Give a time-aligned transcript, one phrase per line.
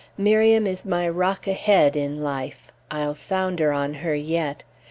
[0.17, 4.63] Miriam is my "Rock ahead" in life; I'll founder on her yet.